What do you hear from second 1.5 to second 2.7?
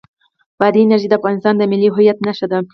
د ملي هویت نښه ده.